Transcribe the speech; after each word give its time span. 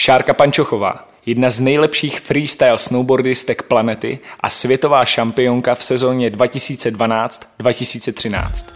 Šárka 0.00 0.34
Pančochová, 0.34 1.08
jedna 1.26 1.50
z 1.50 1.60
nejlepších 1.60 2.20
freestyle 2.20 2.78
snowboardistek 2.78 3.62
planety 3.62 4.18
a 4.40 4.50
světová 4.50 5.04
šampionka 5.04 5.74
v 5.74 5.82
sezóně 5.82 6.30
2012-2013. 6.30 8.66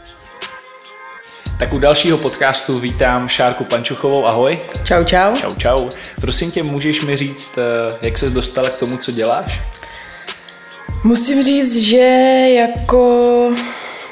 Tak 1.59 1.73
u 1.73 1.79
dalšího 1.79 2.19
podcastu 2.19 2.79
vítám 2.79 3.29
Šárku 3.29 3.65
Pančuchovou. 3.65 4.27
Ahoj. 4.27 4.59
Čau, 4.85 5.05
čau. 5.05 5.37
Čau, 5.37 5.55
čau. 5.55 5.89
Prosím 6.21 6.51
tě, 6.51 6.63
můžeš 6.63 7.03
mi 7.03 7.17
říct, 7.17 7.59
eh, 7.59 7.63
jak 8.03 8.19
ses 8.19 8.33
dostala 8.33 8.71
k 8.71 8.79
tomu, 8.79 8.97
co 8.97 9.13
děláš? 9.13 9.61
Musím 11.05 11.43
říct, 11.43 11.77
že 11.77 11.99
jako... 12.55 13.53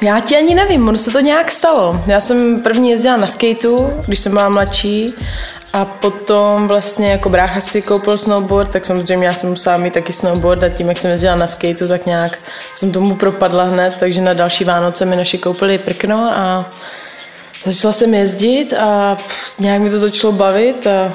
Já 0.03 0.21
ti 0.21 0.37
ani 0.37 0.55
nevím, 0.55 0.89
ono 0.89 0.99
se 0.99 1.11
to 1.11 1.21
nějak 1.21 1.51
stalo. 1.51 2.03
Já 2.07 2.21
jsem 2.21 2.63
první 2.63 2.91
jezdila 2.91 3.17
na 3.17 3.27
skateu, 3.27 4.03
když 4.07 4.21
jsem 4.21 4.33
byla 4.33 4.49
mladší 4.49 5.15
a 5.73 5.85
potom 5.85 6.69
vlastně 6.69 7.11
jako 7.11 7.29
brácha 7.29 7.61
si 7.61 7.83
koupil 7.83 8.19
snowboard, 8.19 8.71
tak 8.71 8.85
samozřejmě 8.85 9.27
já 9.27 9.33
jsem 9.33 9.51
musela 9.51 9.77
mít 9.77 9.93
taky 9.93 10.13
snowboard 10.13 10.63
a 10.63 10.69
tím, 10.69 10.89
jak 10.89 10.99
jsem 10.99 11.11
jezdila 11.11 11.37
na 11.37 11.47
skateu, 11.47 11.89
tak 11.89 12.07
nějak 12.07 12.39
jsem 12.75 12.93
tomu 12.93 13.17
propadla 13.17 13.65
hned, 13.65 13.97
takže 14.01 14.21
na 14.21 14.35
další 14.35 14.65
Vánoce 14.65 15.05
mi 15.05 15.17
naši 15.17 15.39
koupili 15.39 15.79
prkno 15.79 16.33
a 16.35 16.71
začala 17.65 17.93
jsem 17.93 18.15
jezdit 18.15 18.73
a 18.73 19.19
nějak 19.59 19.81
mi 19.81 19.91
to 19.91 19.99
začalo 19.99 20.33
bavit 20.33 20.87
a 20.87 21.15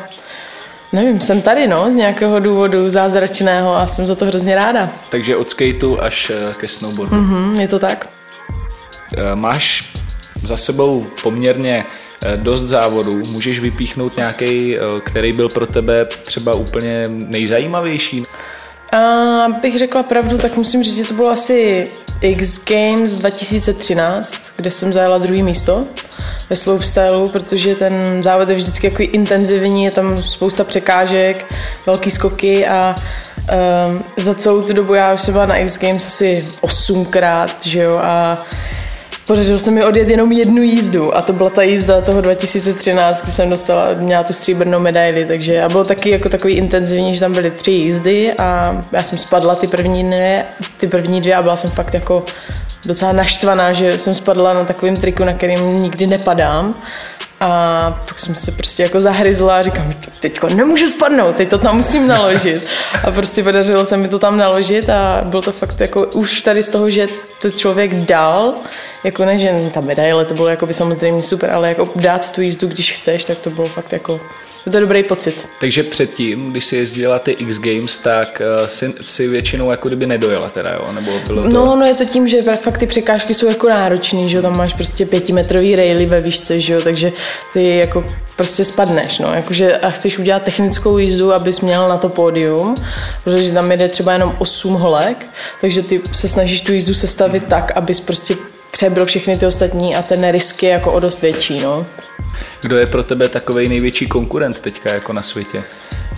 nevím, 0.94 1.22
jsem 1.22 1.42
tady 1.42 1.67
no, 1.67 1.92
z 1.92 1.95
nějakého 1.95 2.40
důvodu 2.40 2.90
zázračného 2.90 3.76
a 3.76 3.88
jsem 3.88 4.08
za 4.08 4.16
to 4.16 4.26
hrozně 4.26 4.56
ráda. 4.56 4.90
Takže 5.09 5.38
od 5.38 5.50
skateu 5.50 5.98
až 6.02 6.31
eh, 6.36 6.53
ke 6.53 6.67
snowboardu. 6.67 7.16
Mm-hmm, 7.16 7.59
je 7.59 7.67
to 7.67 7.80
tak. 7.80 8.09
Eh, 9.17 9.36
máš 9.36 9.94
za 10.44 10.58
sebou 10.58 11.08
poměrně 11.23 11.86
dost 12.36 12.62
závodů. 12.62 13.22
Můžeš 13.32 13.60
vypíchnout 13.60 14.18
nějaký, 14.18 14.78
který 15.04 15.34
byl 15.34 15.50
pro 15.50 15.66
tebe 15.66 16.06
třeba 16.06 16.54
úplně 16.54 17.08
nejzajímavější? 17.08 18.23
A 18.92 19.48
bych 19.62 19.78
řekla 19.78 20.04
pravdu, 20.04 20.38
tak 20.38 20.58
musím 20.58 20.84
říct, 20.84 20.95
že 20.95 21.04
to 21.04 21.14
bylo 21.14 21.30
asi 21.30 21.88
X 22.22 22.66
Games 22.66 23.16
2013, 23.16 24.36
kde 24.56 24.72
jsem 24.72 24.94
zajela 24.94 25.17
druhý 25.17 25.44
místo 25.44 25.86
ve 26.50 26.56
slopestyle, 26.56 27.30
protože 27.32 27.76
ten 27.76 28.23
závod 28.23 28.50
je 28.50 28.56
vždycky 28.56 28.88
jako 28.88 29.04
intenzivní, 29.04 29.84
je 29.84 29.92
tam 29.92 30.23
spousta 30.23 30.64
překážek, 30.64 31.45
velký 31.86 32.12
skoky 32.12 32.67
a 32.67 32.95
um, 33.88 34.04
za 34.17 34.34
celou 34.34 34.62
tu 34.62 34.73
dobu 34.73 34.94
já 34.94 35.14
už 35.14 35.22
jsem 35.22 35.34
byla 35.34 35.45
na 35.45 35.58
X 35.58 35.80
Games 35.80 36.08
asi 36.08 36.48
osmkrát, 36.62 37.66
že 37.66 37.80
jo, 37.80 38.00
a 38.04 38.45
Podařilo 39.28 39.59
se 39.59 39.72
mi 39.72 39.84
odjet 39.84 40.09
jenom 40.09 40.31
jednu 40.31 40.62
jízdu 40.62 41.18
a 41.18 41.22
to 41.22 41.34
byla 41.34 41.50
ta 41.50 41.64
jízda 41.64 42.02
toho 42.02 42.22
2013, 42.22 43.23
kdy 43.23 43.32
jsem 43.32 43.50
dostala, 43.50 43.88
měla 43.94 44.23
tu 44.23 44.34
stříbrnou 44.34 44.80
medaili, 44.80 45.26
takže 45.26 45.62
a 45.64 45.70
bylo 45.70 45.84
taky 45.84 46.09
jako 46.09 46.30
takový 46.30 46.54
intenzivní, 46.54 47.14
že 47.14 47.20
tam 47.20 47.34
byly 47.34 47.52
tři 47.52 47.72
jízdy 47.72 48.34
a 48.34 48.84
já 48.92 49.04
jsem 49.04 49.17
spadla 49.17 49.56
ty 49.56 49.67
první 49.67 50.04
dny, 50.04 50.44
ty 50.78 50.88
první 50.88 51.22
dvě 51.22 51.36
a 51.36 51.42
byla 51.42 51.56
jsem 51.56 51.70
fakt 51.72 51.94
jako 51.94 52.26
docela 52.86 53.12
naštvaná, 53.12 53.73
že 53.73 53.98
jsem 53.98 54.16
spadla 54.16 54.54
na 54.54 54.66
takovém 54.66 54.95
triku, 54.95 55.23
na 55.23 55.34
kterým 55.34 55.84
nikdy 55.84 56.08
nepadám 56.08 56.76
a 57.39 58.03
pak 58.08 58.19
jsem 58.19 58.36
se 58.36 58.52
prostě 58.52 58.83
jako 58.83 59.00
zahryzla 59.00 59.55
a 59.55 59.61
říkám, 59.61 59.94
teďko 60.19 60.50
nemůžu 60.50 60.88
spadnout, 60.88 61.36
teď 61.36 61.50
to 61.50 61.58
tam 61.58 61.75
musím 61.75 62.08
naložit. 62.08 62.67
A 63.03 63.11
prostě 63.11 63.44
podařilo 63.44 63.86
se 63.86 63.97
mi 63.97 64.08
to 64.08 64.19
tam 64.19 64.38
naložit 64.38 64.89
a 64.89 65.22
bylo 65.23 65.42
to 65.42 65.52
fakt 65.52 65.81
jako 65.81 66.05
už 66.05 66.42
tady 66.42 66.64
z 66.64 66.69
toho, 66.69 66.89
že 66.89 67.08
to 67.42 67.50
člověk 67.50 67.94
dal, 67.94 68.53
jako 69.03 69.25
ne, 69.25 69.38
že 69.38 69.72
ta 69.73 69.81
medaile, 69.81 70.25
to 70.25 70.33
bylo 70.33 70.47
jako 70.47 70.66
by 70.66 70.73
samozřejmě 70.73 71.23
super, 71.23 71.52
ale 71.52 71.69
jako 71.69 71.89
dát 71.95 72.31
tu 72.31 72.42
jízdu, 72.42 72.67
když 72.67 72.92
chceš, 72.92 73.23
tak 73.23 73.38
to 73.38 73.49
bylo 73.49 73.67
fakt 73.67 73.94
jako 73.94 74.20
je 74.66 74.71
to 74.71 74.80
dobrý 74.80 75.03
pocit. 75.03 75.47
Takže 75.59 75.83
předtím, 75.83 76.52
když 76.52 76.66
si 76.66 76.75
jezdila 76.75 77.19
ty 77.19 77.31
X 77.31 77.59
Games, 77.59 77.97
tak 77.97 78.41
uh, 78.61 78.67
si, 78.67 78.94
si 79.02 79.27
většinou 79.27 79.71
jako 79.71 79.88
kdyby 79.88 80.05
nedojela 80.05 80.49
teda, 80.49 80.73
jo? 80.73 80.91
Nebo 80.91 81.11
bylo 81.27 81.44
to... 81.44 81.49
No, 81.49 81.76
no 81.76 81.86
je 81.86 81.93
to 81.93 82.05
tím, 82.05 82.27
že 82.27 82.42
fakt 82.42 82.77
ty 82.77 82.87
překážky 82.87 83.33
jsou 83.33 83.48
jako 83.48 83.70
náročný, 83.70 84.30
že 84.30 84.37
jo? 84.37 84.42
Tam 84.42 84.58
máš 84.58 84.73
prostě 84.73 85.05
pětimetrový 85.05 85.75
raily 85.75 86.05
ve 86.05 86.21
výšce, 86.21 86.59
že 86.59 86.73
jo? 86.73 86.81
Takže 86.83 87.11
ty 87.54 87.77
jako 87.77 88.05
prostě 88.36 88.65
spadneš, 88.65 89.20
no, 89.20 89.33
jakože 89.33 89.77
a 89.77 89.89
chceš 89.89 90.20
udělat 90.20 90.43
technickou 90.43 90.98
jízdu, 90.98 91.33
abys 91.33 91.61
měl 91.61 91.89
na 91.89 91.98
to 91.98 92.09
pódium, 92.09 92.75
protože 93.23 93.52
tam 93.52 93.71
jde 93.71 93.87
třeba 93.87 94.14
jenom 94.14 94.36
8 94.37 94.73
holek, 94.73 95.25
takže 95.61 95.81
ty 95.81 96.02
se 96.11 96.27
snažíš 96.27 96.61
tu 96.61 96.73
jízdu 96.73 96.93
sestavit 96.93 97.43
tak, 97.48 97.71
abys 97.75 97.99
prostě 97.99 98.36
přebyl 98.75 99.05
všechny 99.05 99.37
ty 99.37 99.45
ostatní 99.45 99.95
a 99.95 100.02
ten 100.02 100.31
risk 100.31 100.63
je 100.63 100.69
jako 100.69 100.91
o 100.91 100.99
dost 100.99 101.21
větší, 101.21 101.59
no. 101.63 101.86
Kdo 102.61 102.77
je 102.77 102.86
pro 102.86 103.03
tebe 103.03 103.30
takový 103.30 103.69
největší 103.69 104.08
konkurent 104.08 104.59
teďka 104.59 104.93
jako 104.93 105.13
na 105.13 105.21
světě? 105.21 105.63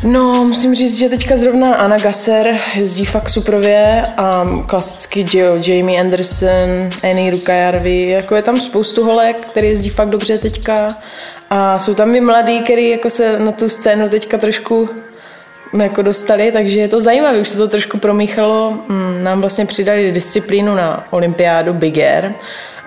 No, 0.03 0.45
musím 0.47 0.75
říct, 0.75 0.97
že 0.97 1.09
teďka 1.09 1.35
zrovna 1.35 1.75
Anna 1.75 1.97
Gasser 1.97 2.55
jezdí 2.75 3.05
fakt 3.05 3.29
suprově 3.29 4.03
a 4.17 4.47
klasicky 4.65 5.25
Joe, 5.33 5.61
Jamie 5.67 5.99
Anderson, 5.99 6.89
Annie 7.03 7.31
Rukajarvi, 7.31 8.09
jako 8.09 8.35
je 8.35 8.41
tam 8.41 8.61
spoustu 8.61 9.05
holek, 9.05 9.45
který 9.51 9.67
jezdí 9.67 9.89
fakt 9.89 10.09
dobře 10.09 10.37
teďka 10.37 10.97
a 11.49 11.79
jsou 11.79 11.93
tam 11.93 12.15
i 12.15 12.21
mladí, 12.21 12.61
který 12.61 12.89
jako 12.89 13.09
se 13.09 13.39
na 13.39 13.51
tu 13.51 13.69
scénu 13.69 14.09
teďka 14.09 14.37
trošku 14.37 14.89
jako 15.73 16.01
dostali, 16.01 16.51
takže 16.51 16.79
je 16.79 16.87
to 16.87 16.99
zajímavé, 16.99 17.39
už 17.39 17.47
se 17.47 17.57
to 17.57 17.67
trošku 17.67 17.97
promíchalo. 17.97 18.77
Mm, 18.87 19.23
nám 19.23 19.41
vlastně 19.41 19.65
přidali 19.65 20.11
disciplínu 20.11 20.75
na 20.75 21.07
olympiádu 21.09 21.73
Big 21.73 21.97
Air 21.97 22.31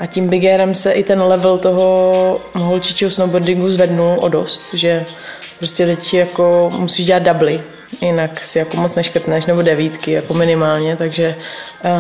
a 0.01 0.07
tím 0.07 0.29
Big 0.29 0.45
Airem 0.45 0.75
se 0.75 0.93
i 0.93 1.05
ten 1.05 1.23
level 1.23 1.59
toho 1.59 2.41
holčičího 2.55 3.11
snowboardingu 3.11 3.71
zvednul 3.71 4.17
o 4.21 4.29
dost, 4.29 4.75
že 4.75 5.05
prostě 5.59 5.87
teď 5.87 6.15
jako 6.15 6.73
musíš 6.79 7.07
dělat 7.07 7.23
dubly, 7.23 7.61
jinak 8.01 8.45
si 8.45 8.59
jako 8.59 8.77
moc 8.77 8.95
neškrtneš, 8.95 9.47
nebo 9.47 9.63
devítky 9.63 10.13
jako 10.13 10.35
minimálně, 10.35 10.97
takže 10.97 11.35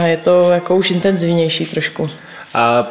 je 0.04 0.16
to 0.16 0.50
jako 0.50 0.76
už 0.76 0.90
intenzivnější 0.90 1.66
trošku. 1.66 2.10
A 2.54 2.90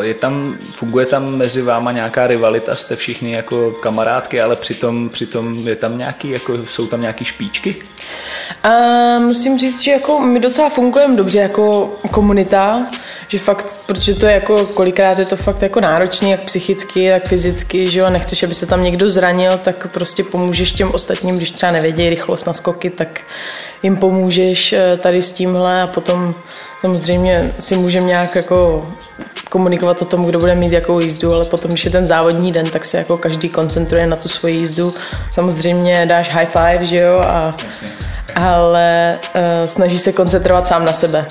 e, 0.00 0.06
je 0.06 0.14
tam, 0.14 0.56
funguje 0.70 1.06
tam 1.06 1.36
mezi 1.36 1.62
váma 1.62 1.92
nějaká 1.92 2.26
rivalita, 2.26 2.74
jste 2.74 2.96
všichni 2.96 3.32
jako 3.32 3.70
kamarádky, 3.70 4.40
ale 4.40 4.56
přitom, 4.56 5.08
přitom 5.08 5.68
je 5.68 5.76
tam 5.76 5.98
nějaký, 5.98 6.30
jako, 6.30 6.66
jsou 6.66 6.86
tam 6.86 7.00
nějaký 7.00 7.24
špičky? 7.24 7.76
A 8.62 8.68
musím 9.18 9.58
říct, 9.58 9.80
že 9.80 9.90
jako 9.90 10.20
my 10.20 10.40
docela 10.40 10.68
fungujeme 10.68 11.16
dobře 11.16 11.38
jako 11.38 11.96
komunita, 12.10 12.86
že 13.30 13.38
fakt, 13.38 13.80
protože 13.86 14.14
to 14.14 14.26
je 14.26 14.32
jako, 14.32 14.66
kolikrát 14.66 15.18
je 15.18 15.24
to 15.24 15.36
fakt 15.36 15.62
jako 15.62 15.80
náročný, 15.80 16.30
jak 16.30 16.40
psychicky, 16.40 17.10
tak 17.10 17.28
fyzicky, 17.28 17.90
že 17.90 17.98
jo, 17.98 18.10
nechceš, 18.10 18.42
aby 18.42 18.54
se 18.54 18.66
tam 18.66 18.82
někdo 18.82 19.08
zranil, 19.08 19.58
tak 19.58 19.86
prostě 19.86 20.24
pomůžeš 20.24 20.72
těm 20.72 20.90
ostatním, 20.92 21.36
když 21.36 21.50
třeba 21.50 21.72
nevědějí 21.72 22.10
rychlost 22.10 22.46
na 22.46 22.52
skoky, 22.52 22.90
tak 22.90 23.20
jim 23.82 23.96
pomůžeš 23.96 24.72
eh, 24.72 24.96
tady 24.96 25.22
s 25.22 25.32
tímhle 25.32 25.82
a 25.82 25.86
potom 25.86 26.34
samozřejmě 26.80 27.52
si 27.58 27.76
můžeme 27.76 28.06
nějak 28.06 28.36
jako 28.36 28.88
komunikovat 29.50 30.02
o 30.02 30.04
tom, 30.04 30.24
kdo 30.24 30.38
bude 30.38 30.54
mít 30.54 30.72
jakou 30.72 31.00
jízdu, 31.00 31.34
ale 31.34 31.44
potom, 31.44 31.70
když 31.70 31.84
je 31.84 31.90
ten 31.90 32.06
závodní 32.06 32.52
den, 32.52 32.66
tak 32.70 32.84
se 32.84 32.98
jako 32.98 33.18
každý 33.18 33.48
koncentruje 33.48 34.06
na 34.06 34.16
tu 34.16 34.28
svoji 34.28 34.56
jízdu. 34.56 34.94
Samozřejmě 35.30 36.06
dáš 36.06 36.30
high 36.30 36.46
five, 36.46 36.86
že 36.86 36.96
jo, 36.96 37.20
a, 37.20 37.56
ale 38.34 39.18
uh, 39.34 39.40
snaží 39.66 39.98
se 39.98 40.12
koncentrovat 40.12 40.68
sám 40.68 40.84
na 40.84 40.92
sebe. 40.92 41.26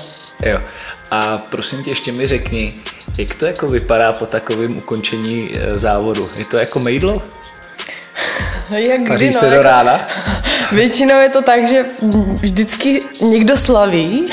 Jo. 0.46 0.60
A 1.10 1.38
prosím 1.38 1.84
tě, 1.84 1.90
ještě 1.90 2.12
mi 2.12 2.26
řekni, 2.26 2.74
jak 3.18 3.34
to 3.34 3.46
jako 3.46 3.68
vypadá 3.68 4.12
po 4.12 4.26
takovém 4.26 4.76
ukončení 4.78 5.50
eh, 5.54 5.78
závodu? 5.78 6.28
Je 6.36 6.44
to 6.44 6.56
jako 6.56 6.78
mejdlo? 6.78 7.22
Jak 8.70 9.08
Paří 9.08 9.26
kdy, 9.26 9.34
no, 9.34 9.40
se 9.40 9.46
do 9.46 9.52
jako, 9.52 9.62
rána? 9.62 10.08
Většinou 10.72 11.20
je 11.20 11.28
to 11.28 11.42
tak, 11.42 11.66
že 11.66 11.84
vždycky 12.40 13.02
někdo 13.20 13.56
slaví, 13.56 14.32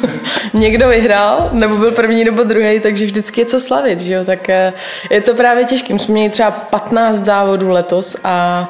někdo 0.54 0.88
vyhrál, 0.88 1.48
nebo 1.52 1.76
byl 1.76 1.92
první 1.92 2.24
nebo 2.24 2.42
druhý, 2.42 2.80
takže 2.80 3.04
vždycky 3.04 3.40
je 3.40 3.46
co 3.46 3.60
slavit, 3.60 4.00
že 4.00 4.14
jo? 4.14 4.24
Tak 4.24 4.48
eh, 4.48 4.72
je 5.10 5.20
to 5.20 5.34
právě 5.34 5.64
těžké. 5.64 5.94
My 5.94 6.00
jsme 6.00 6.12
měli 6.12 6.30
třeba 6.30 6.50
15 6.50 7.16
závodů 7.16 7.70
letos 7.70 8.16
a 8.24 8.68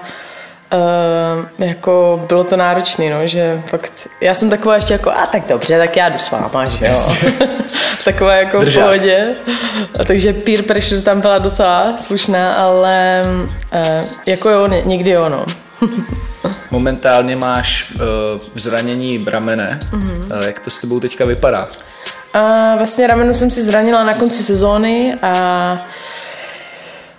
Uh, 0.73 1.67
jako 1.67 2.25
bylo 2.29 2.45
to 2.45 2.57
náročné, 2.57 3.11
no, 3.11 3.27
že 3.27 3.63
fakt, 3.67 4.09
já 4.21 4.35
jsem 4.35 4.51
taková 4.51 4.75
ještě 4.75 4.93
jako, 4.93 5.11
a 5.11 5.27
tak 5.27 5.47
dobře, 5.49 5.79
tak 5.79 5.97
já 5.97 6.09
jdu 6.09 6.19
s 6.19 6.31
váma, 6.31 6.65
že 6.65 6.87
jo. 6.87 6.95
taková 8.05 8.35
jako 8.35 8.61
Držák. 8.61 8.83
v 8.83 8.87
pohodě. 8.87 9.35
A 10.01 10.05
takže 10.05 10.33
peer 10.33 10.63
pressure 10.63 11.01
tam 11.01 11.21
byla 11.21 11.39
docela 11.39 11.95
slušná, 11.99 12.55
ale 12.55 13.23
uh, 13.25 14.09
jako 14.27 14.51
jo, 14.51 14.67
někdy 14.85 15.11
jo, 15.11 15.29
no. 15.29 15.47
Momentálně 16.71 17.37
máš 17.37 17.93
uh, 17.95 18.01
zranění 18.55 19.19
bramene. 19.19 19.79
Mm-hmm. 19.91 20.39
Uh, 20.39 20.47
jak 20.47 20.61
to 20.61 20.71
s 20.71 20.79
tebou 20.79 21.01
teďka 21.01 21.25
vypadá? 21.25 21.69
Uh, 22.35 22.79
vlastně 22.79 23.07
ramenu 23.07 23.35
jsem 23.35 23.51
si 23.51 23.63
zranila 23.63 24.05
na 24.05 24.15
konci 24.15 24.43
sezóny 24.43 25.19
a 25.23 25.79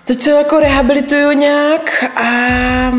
Teď 0.07 0.21
se 0.21 0.31
jako 0.31 0.59
rehabilituju 0.59 1.31
nějak 1.31 2.03
a 2.15 2.27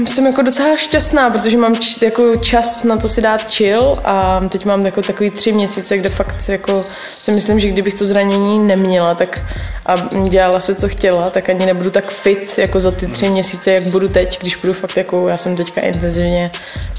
jsem 0.06 0.26
jako 0.26 0.42
docela 0.42 0.76
šťastná, 0.76 1.30
protože 1.30 1.56
mám 1.56 1.76
č- 1.76 2.04
jako 2.04 2.36
čas 2.36 2.84
na 2.84 2.96
to 2.96 3.08
si 3.08 3.20
dát 3.22 3.50
chill 3.50 3.96
a 4.04 4.40
teď 4.48 4.64
mám 4.64 4.86
jako 4.86 5.02
takový 5.02 5.30
tři 5.30 5.52
měsíce, 5.52 5.98
kde 5.98 6.08
fakt 6.08 6.48
jako 6.48 6.84
si 7.22 7.32
myslím, 7.32 7.60
že 7.60 7.68
kdybych 7.68 7.94
to 7.94 8.04
zranění 8.04 8.58
neměla 8.58 9.14
tak 9.14 9.40
a 9.86 9.94
dělala 10.28 10.60
se, 10.60 10.74
co 10.74 10.88
chtěla, 10.88 11.30
tak 11.30 11.48
ani 11.48 11.66
nebudu 11.66 11.90
tak 11.90 12.10
fit 12.10 12.58
jako 12.58 12.80
za 12.80 12.90
ty 12.90 13.06
tři 13.06 13.28
měsíce, 13.28 13.72
jak 13.72 13.82
budu 13.82 14.08
teď, 14.08 14.40
když 14.40 14.56
budu 14.56 14.72
fakt 14.72 14.96
jako, 14.96 15.28
já 15.28 15.36
jsem 15.36 15.56
teďka 15.56 15.80
intenzivně 15.80 16.50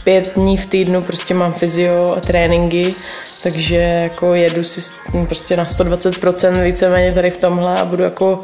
pět 0.04 0.34
dní 0.36 0.58
v 0.58 0.66
týdnu, 0.66 1.02
prostě 1.02 1.34
mám 1.34 1.54
fyzio 1.54 2.14
a 2.18 2.22
tréninky, 2.22 2.96
takže 3.44 3.76
jako 3.76 4.34
jedu 4.34 4.64
si 4.64 4.82
prostě 5.26 5.58
na 5.58 5.66
120% 5.66 6.64
víceméně 6.64 7.14
tady 7.14 7.30
v 7.32 7.38
tomhle 7.38 7.76
a 7.76 7.86
budu 7.86 8.04
jako 8.04 8.44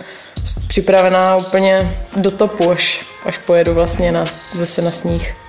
připravená 0.67 1.35
úplně 1.35 1.97
do 2.15 2.31
topu, 2.31 2.71
až, 2.71 3.05
až 3.25 3.37
pojedu 3.37 3.73
vlastně 3.73 4.11
na, 4.11 4.25
zase 4.53 4.81
na 4.81 4.91
sníh. 4.91 5.44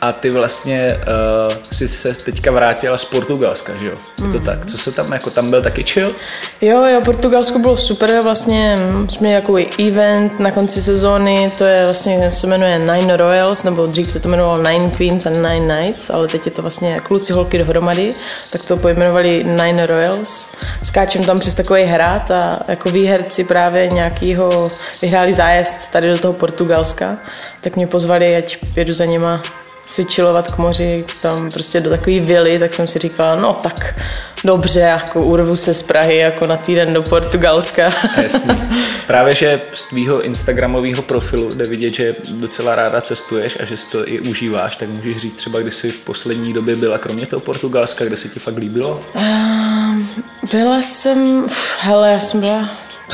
A 0.00 0.12
ty 0.12 0.30
vlastně 0.30 0.96
uh, 0.96 1.54
si 1.72 1.88
se 1.88 2.14
teďka 2.14 2.50
vrátila 2.50 2.98
z 2.98 3.04
Portugalska, 3.04 3.72
že 3.80 3.86
jo? 3.86 3.92
Je 4.24 4.30
to 4.30 4.38
mm. 4.38 4.44
tak? 4.44 4.66
Co 4.66 4.78
se 4.78 4.92
tam, 4.92 5.12
jako 5.12 5.30
tam 5.30 5.50
byl 5.50 5.62
taky 5.62 5.82
chill? 5.82 6.12
Jo, 6.60 6.86
jo, 6.86 7.00
Portugalsko 7.04 7.58
bylo 7.58 7.76
super, 7.76 8.20
vlastně 8.22 8.78
jsme 9.08 9.20
měli 9.20 9.34
jako 9.34 9.56
event 9.88 10.40
na 10.40 10.50
konci 10.50 10.82
sezóny, 10.82 11.52
to 11.58 11.64
je 11.64 11.84
vlastně, 11.84 12.30
se 12.30 12.46
jmenuje 12.46 12.78
Nine 12.78 13.16
Royals, 13.16 13.62
nebo 13.62 13.86
dřív 13.86 14.12
se 14.12 14.20
to 14.20 14.28
jmenovalo 14.28 14.62
Nine 14.62 14.90
Queens 14.90 15.26
and 15.26 15.36
Nine 15.36 15.80
Nights, 15.80 16.10
ale 16.10 16.28
teď 16.28 16.46
je 16.46 16.50
to 16.50 16.62
vlastně 16.62 17.00
kluci 17.00 17.32
holky 17.32 17.58
dohromady, 17.58 18.14
tak 18.52 18.64
to 18.64 18.76
pojmenovali 18.76 19.44
Nine 19.44 19.86
Royals. 19.86 20.54
Skáčem 20.82 21.24
tam 21.24 21.38
přes 21.38 21.54
takový 21.54 21.82
hrad 21.82 22.30
a 22.30 22.60
jako 22.68 22.90
výherci 22.90 23.44
právě 23.44 23.88
nějakýho 23.88 24.70
vyhráli 25.02 25.32
zájezd 25.32 25.76
tady 25.92 26.10
do 26.10 26.18
toho 26.18 26.32
Portugalska, 26.32 27.18
tak 27.60 27.76
mě 27.76 27.86
pozvali, 27.86 28.36
ať 28.36 28.58
jedu 28.76 28.92
za 28.92 29.04
nima 29.04 29.42
si 29.90 30.04
chillovat 30.04 30.50
k 30.50 30.58
moři, 30.58 31.04
tam 31.22 31.50
prostě 31.50 31.80
do 31.80 31.90
takové 31.90 32.20
vily, 32.20 32.58
tak 32.58 32.74
jsem 32.74 32.88
si 32.88 32.98
říkala, 32.98 33.34
no 33.34 33.54
tak 33.54 34.00
dobře, 34.44 34.80
jako 34.80 35.22
urvu 35.22 35.56
se 35.56 35.74
z 35.74 35.82
Prahy 35.82 36.16
jako 36.16 36.46
na 36.46 36.56
týden 36.56 36.94
do 36.94 37.02
Portugalska. 37.02 37.92
Jasně. 38.22 38.56
Právě, 39.06 39.34
že 39.34 39.60
z 39.74 39.84
tvýho 39.84 40.22
instagramového 40.22 41.02
profilu 41.02 41.48
jde 41.48 41.66
vidět, 41.66 41.94
že 41.94 42.14
docela 42.30 42.74
ráda 42.74 43.00
cestuješ 43.00 43.58
a 43.60 43.64
že 43.64 43.76
si 43.76 43.90
to 43.90 44.08
i 44.08 44.20
užíváš, 44.20 44.76
tak 44.76 44.88
můžeš 44.88 45.16
říct 45.16 45.34
třeba, 45.34 45.60
kdy 45.60 45.70
jsi 45.70 45.90
v 45.90 45.98
poslední 45.98 46.52
době 46.52 46.76
byla, 46.76 46.98
kromě 46.98 47.26
toho 47.26 47.40
Portugalska, 47.40 48.04
kde 48.04 48.16
se 48.16 48.28
ti 48.28 48.40
fakt 48.40 48.56
líbilo? 48.56 49.04
Um, 49.14 50.08
byla 50.52 50.82
jsem, 50.82 51.46
hele, 51.80 52.12
já 52.12 52.20
jsem 52.20 52.40
byla 52.40 52.68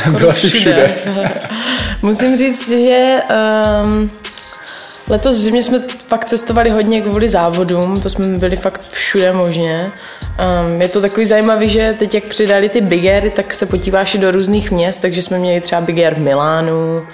byla 0.18 0.32
jsi 0.32 0.50
všude. 0.50 0.94
všude. 0.96 1.30
Musím 2.02 2.36
říct, 2.36 2.68
že 2.68 3.20
um, 3.84 4.10
Letos 5.08 5.36
v 5.36 5.40
zimě 5.40 5.62
jsme 5.62 5.82
fakt 6.06 6.24
cestovali 6.24 6.70
hodně 6.70 7.00
kvůli 7.00 7.28
závodům, 7.28 8.00
to 8.00 8.10
jsme 8.10 8.26
byli 8.26 8.56
fakt 8.56 8.82
všude 8.90 9.32
možně. 9.32 9.92
Um, 10.66 10.82
je 10.82 10.88
to 10.88 11.00
takový 11.00 11.26
zajímavý, 11.26 11.68
že 11.68 11.94
teď 11.98 12.14
jak 12.14 12.24
přidali 12.24 12.68
ty 12.68 12.80
Big 12.80 13.04
Air, 13.04 13.30
tak 13.30 13.54
se 13.54 13.66
podíváš 13.66 14.14
i 14.14 14.18
do 14.18 14.30
různých 14.30 14.70
měst, 14.70 14.98
takže 14.98 15.22
jsme 15.22 15.38
měli 15.38 15.60
třeba 15.60 15.80
Big 15.80 15.98
Air 15.98 16.14
v 16.14 16.18
Milánu, 16.18 17.06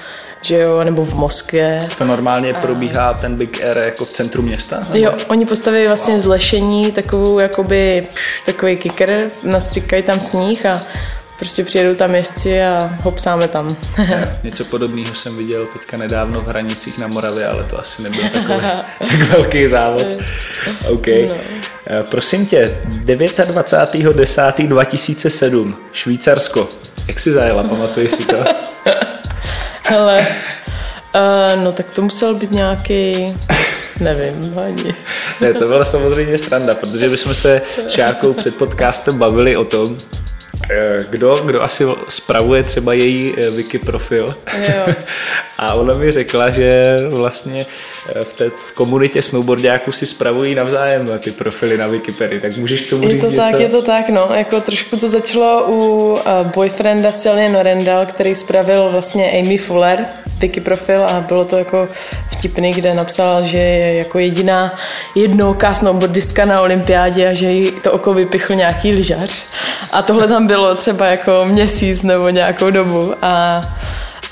že 0.43 0.59
jo, 0.59 0.85
nebo 0.85 1.05
v 1.05 1.15
Moskvě. 1.15 1.89
To 1.99 2.05
normálně 2.05 2.55
probíhá 2.55 3.15
ten 3.15 3.37
Big 3.37 3.65
Air 3.65 3.77
jako 3.77 4.05
v 4.05 4.11
centru 4.11 4.43
města? 4.43 4.79
Nebo? 4.81 5.05
Jo, 5.05 5.15
oni 5.29 5.47
postaví 5.47 5.87
vlastně 5.87 6.21
zlešení, 6.21 6.93
takovou 6.93 7.39
jakoby, 7.39 8.07
pš, 8.15 8.43
takový 8.47 8.77
kicker, 8.77 9.31
nastříkají 9.43 10.03
tam 10.03 10.21
sníh 10.21 10.67
a 10.67 10.81
prostě 11.43 11.65
přijedou 11.65 11.95
tam 11.95 12.15
jezdci 12.15 12.63
a 12.63 12.91
hopsáme 13.03 13.49
tam. 13.49 13.77
Něco 14.43 14.65
podobného 14.65 15.15
jsem 15.15 15.37
viděl 15.37 15.67
teďka 15.67 15.97
nedávno 15.97 16.41
v 16.41 16.47
Hranicích 16.47 16.99
na 16.99 17.07
Moravě, 17.07 17.47
ale 17.47 17.65
to 17.65 17.81
asi 17.81 18.03
nebyl 18.03 18.21
takový 18.33 18.59
tak 18.99 19.13
velký 19.13 19.69
závod. 19.69 20.07
OK. 20.89 21.07
No. 21.07 21.35
Eh, 21.87 22.03
prosím 22.11 22.47
tě, 22.47 22.79
29.10.2007, 23.05 25.75
Švýcarsko. 25.93 26.69
Jak 27.09 27.21
jsi 27.21 27.33
zajela, 27.33 27.63
pamatuješ 27.63 28.13
si 28.13 28.25
to? 28.25 28.37
Hele, 29.89 30.27
uh, 31.15 31.63
no 31.65 31.73
tak 31.73 31.91
to 31.91 32.03
musel 32.03 32.35
být 32.35 32.51
nějaký 32.51 33.35
Nevím, 34.01 34.59
ani. 34.67 34.95
ne, 35.41 35.55
to 35.55 35.69
byla 35.69 35.85
samozřejmě 35.85 36.39
sranda, 36.39 36.75
protože 36.75 37.09
bychom 37.09 37.35
se 37.35 37.63
s 37.87 37.91
Šárkou 37.93 38.33
před 38.33 38.57
podcastem 38.57 39.19
bavili 39.19 39.57
o 39.57 39.65
tom, 39.65 39.97
kdo, 41.11 41.37
kdo 41.45 41.63
asi 41.63 41.85
spravuje 42.09 42.63
třeba 42.63 42.93
její 42.93 43.35
eh, 43.37 43.51
wiki 43.51 43.79
profil. 43.79 44.35
Jo. 44.59 44.95
a 45.59 45.75
ona 45.75 45.95
mi 45.95 46.11
řekla, 46.11 46.51
že 46.51 46.97
vlastně 47.09 47.67
eh, 48.09 48.25
v, 48.25 48.35
té, 48.35 48.51
v 48.51 48.73
komunitě 48.73 49.23
snowboardiáků 49.23 49.93
si 49.93 50.07
spravují 50.07 50.55
navzájem 50.55 51.11
ty 51.19 51.31
profily 51.31 51.79
na 51.79 51.87
Wikipedia. 51.87 52.41
Tak 52.41 52.57
můžeš 52.57 52.81
k 52.81 52.91
tomu 52.91 53.05
je 53.05 53.11
říct 53.11 53.21
to 53.21 53.31
něco? 53.31 53.43
tak, 53.43 53.61
je 53.61 53.69
to 53.69 53.83
tak, 53.83 54.09
no. 54.09 54.29
Jako 54.35 54.61
trošku 54.61 54.97
to 54.97 55.09
začalo 55.09 55.65
u 55.69 56.19
boyfrienda 56.55 57.13
Celia 57.13 57.53
Norendal, 57.53 58.07
který 58.07 58.35
spravil 58.35 58.89
vlastně 58.91 59.31
Amy 59.31 59.59
Fuller 59.59 60.07
wiki 60.43 60.61
profil 60.61 61.05
a 61.05 61.21
bylo 61.21 61.45
to 61.45 61.57
jako 61.57 61.89
vtipný, 62.31 62.71
kde 62.73 62.95
napsal, 62.95 63.43
že 63.43 63.59
je 63.59 63.95
jako 63.95 64.19
jediná 64.19 64.75
jednooká 65.15 65.75
snowboardistka 65.75 66.45
na 66.45 66.61
olympiádě 66.61 67.29
a 67.29 67.33
že 67.33 67.47
jí 67.47 67.71
to 67.71 67.93
oko 67.93 68.15
vypichl 68.15 68.55
nějaký 68.55 68.93
lyžař. 68.93 69.45
A 69.93 70.03
tohle 70.03 70.29
tam 70.29 70.47
bylo 70.47 70.62
třeba 70.75 71.07
jako 71.07 71.45
měsíc 71.45 72.03
nebo 72.03 72.29
nějakou 72.29 72.71
dobu 72.71 73.15
a 73.23 73.61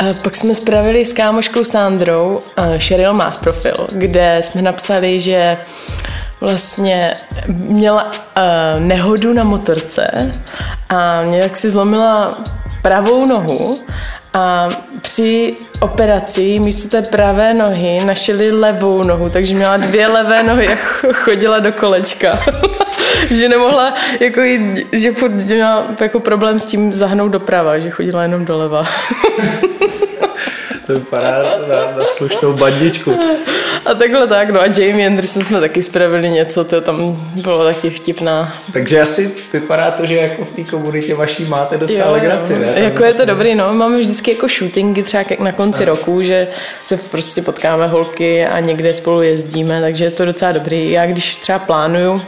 a 0.00 0.14
pak 0.22 0.36
jsme 0.36 0.54
spravili 0.54 1.04
s 1.04 1.12
kámoškou 1.12 1.64
Sandrou 1.64 2.40
Sheryl 2.78 3.12
Mass 3.12 3.36
profil, 3.36 3.86
kde 3.92 4.38
jsme 4.42 4.62
napsali, 4.62 5.20
že 5.20 5.56
vlastně 6.40 7.14
měla 7.48 8.04
uh, 8.04 8.12
nehodu 8.78 9.32
na 9.32 9.44
motorce 9.44 10.32
a 10.88 11.22
nějak 11.24 11.56
si 11.56 11.70
zlomila 11.70 12.38
pravou 12.82 13.26
nohu 13.26 13.78
a 14.34 14.68
při 15.02 15.56
operaci 15.80 16.58
místo 16.58 16.88
té 16.88 17.02
pravé 17.02 17.54
nohy 17.54 18.04
našili 18.04 18.52
levou 18.52 19.02
nohu, 19.02 19.28
takže 19.28 19.54
měla 19.54 19.76
dvě 19.76 20.08
levé 20.08 20.42
nohy 20.42 20.68
a 20.68 20.76
chodila 21.12 21.58
do 21.58 21.72
kolečka. 21.72 22.38
že 23.34 23.48
nemohla, 23.48 23.94
jako 24.20 24.40
jít, 24.40 24.86
že 24.92 25.12
měla 25.46 25.86
jako 26.00 26.20
problém 26.20 26.60
s 26.60 26.64
tím 26.64 26.92
zahnout 26.92 27.32
doprava, 27.32 27.78
že 27.78 27.90
chodila 27.90 28.22
jenom 28.22 28.44
doleva. 28.44 28.86
to 30.86 30.98
vypadá 30.98 31.42
na, 31.68 31.96
na 31.98 32.04
slušnou 32.04 32.52
bandičku. 32.52 33.18
A 33.86 33.94
takhle 33.94 34.26
tak, 34.26 34.50
no 34.50 34.60
a 34.60 34.64
Jamie 34.64 35.06
Anderson 35.06 35.44
jsme 35.44 35.60
taky 35.60 35.82
spravili 35.82 36.30
něco, 36.30 36.64
to 36.64 36.80
tam 36.80 37.28
bylo 37.42 37.64
taky 37.64 37.90
vtipná. 37.90 38.56
Takže 38.72 39.00
asi 39.00 39.34
vypadá 39.52 39.90
to, 39.90 40.06
že 40.06 40.16
jako 40.16 40.44
v 40.44 40.50
té 40.50 40.64
komunitě 40.64 41.14
vaší 41.14 41.44
máte 41.44 41.76
docela 41.78 42.06
jo, 42.06 42.12
legraci, 42.12 42.58
ne? 42.58 42.66
Tam 42.66 42.82
jako 42.82 43.04
je 43.04 43.14
to 43.14 43.24
dobrý, 43.24 43.54
no, 43.54 43.74
máme 43.74 44.00
vždycky 44.00 44.30
jako 44.30 44.48
shootingy 44.48 45.02
třeba 45.02 45.24
na 45.40 45.52
konci 45.52 45.86
no. 45.86 45.94
roku, 45.94 46.22
že 46.22 46.48
se 46.84 46.96
prostě 46.96 47.42
potkáme 47.42 47.86
holky 47.86 48.46
a 48.46 48.60
někde 48.60 48.94
spolu 48.94 49.22
jezdíme, 49.22 49.80
takže 49.80 50.04
je 50.04 50.10
to 50.10 50.24
docela 50.24 50.52
dobrý. 50.52 50.90
Já 50.90 51.06
když 51.06 51.36
třeba 51.36 51.58
plánuju 51.58 52.22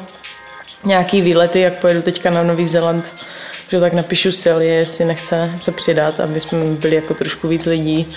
nějaký 0.85 1.21
výlety, 1.21 1.61
jak 1.61 1.75
pojedu 1.75 2.03
teďka 2.03 2.31
na 2.31 2.43
Nový 2.43 2.65
Zéland, 2.65 3.17
že 3.69 3.81
tak 3.81 3.93
napíšu 3.93 4.33
Silje, 4.33 4.75
jestli 4.75 5.05
nechce 5.05 5.51
se 5.61 5.73
přidat, 5.73 6.21
aby 6.21 6.41
jsme 6.41 6.59
byli 6.65 6.97
jako 6.97 7.15
trošku 7.15 7.49
víc 7.49 7.67
lidí 7.67 8.09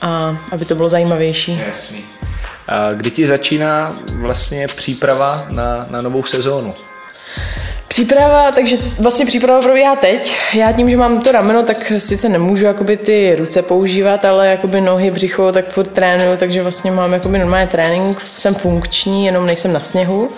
a 0.00 0.36
aby 0.50 0.64
to 0.64 0.74
bylo 0.74 0.88
zajímavější. 0.88 1.60
Jasný. 1.66 2.04
A 2.68 2.92
kdy 2.92 3.10
ti 3.10 3.26
začíná 3.26 3.96
vlastně 4.12 4.68
příprava 4.68 5.46
na, 5.48 5.86
na 5.90 6.00
novou 6.00 6.22
sezónu? 6.22 6.74
Příprava, 7.92 8.52
takže 8.52 8.76
vlastně 8.98 9.26
příprava 9.26 9.62
probíhá 9.62 9.96
teď. 9.96 10.34
Já 10.54 10.72
tím, 10.72 10.90
že 10.90 10.96
mám 10.96 11.20
to 11.20 11.32
rameno, 11.32 11.62
tak 11.62 11.92
sice 11.98 12.28
nemůžu 12.28 12.64
jakoby 12.64 12.96
ty 12.96 13.36
ruce 13.38 13.62
používat, 13.62 14.24
ale 14.24 14.48
jakoby 14.48 14.80
nohy, 14.80 15.10
břicho, 15.10 15.52
tak 15.52 15.68
furt 15.68 15.86
trénuju, 15.86 16.36
takže 16.36 16.62
vlastně 16.62 16.90
mám 16.90 17.12
jakoby 17.12 17.38
normální 17.38 17.68
trénink, 17.68 18.20
jsem 18.20 18.54
funkční, 18.54 19.26
jenom 19.26 19.46
nejsem 19.46 19.72
na 19.72 19.80
sněhu. 19.80 20.30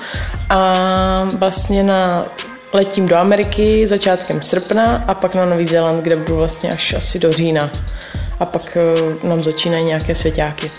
A 0.51 1.29
vlastně 1.39 1.83
na 1.83 2.27
letím 2.73 3.09
do 3.09 3.17
Ameriky 3.17 3.87
začátkem 3.87 4.43
srpna 4.43 5.05
a 5.07 5.15
pak 5.15 5.35
na 5.35 5.45
Nový 5.45 5.65
Zéland, 5.65 6.03
kde 6.03 6.17
budu 6.17 6.37
vlastně 6.37 6.73
až 6.73 6.95
asi 6.95 7.19
do 7.19 7.33
října. 7.33 7.71
A 8.41 8.45
pak 8.47 8.77
eh, 8.77 9.27
nám 9.27 9.45
začínají 9.45 9.85
nějaké 9.85 10.15
svěťáky. 10.15 10.71